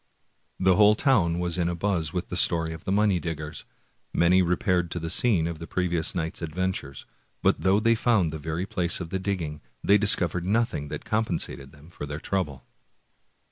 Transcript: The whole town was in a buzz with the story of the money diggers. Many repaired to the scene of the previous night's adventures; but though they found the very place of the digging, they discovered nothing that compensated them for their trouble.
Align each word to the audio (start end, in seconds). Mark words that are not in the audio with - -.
The 0.59 0.77
whole 0.77 0.95
town 0.95 1.37
was 1.37 1.59
in 1.59 1.69
a 1.69 1.75
buzz 1.75 2.11
with 2.11 2.29
the 2.29 2.35
story 2.35 2.73
of 2.73 2.85
the 2.85 2.91
money 2.91 3.19
diggers. 3.19 3.65
Many 4.11 4.41
repaired 4.41 4.89
to 4.89 4.99
the 4.99 5.11
scene 5.11 5.45
of 5.45 5.59
the 5.59 5.67
previous 5.67 6.15
night's 6.15 6.41
adventures; 6.41 7.05
but 7.43 7.61
though 7.61 7.79
they 7.79 7.93
found 7.93 8.31
the 8.33 8.39
very 8.39 8.65
place 8.65 8.99
of 8.99 9.11
the 9.11 9.19
digging, 9.19 9.61
they 9.83 9.99
discovered 9.99 10.43
nothing 10.47 10.87
that 10.87 11.05
compensated 11.05 11.71
them 11.71 11.91
for 11.91 12.07
their 12.07 12.19
trouble. 12.19 12.65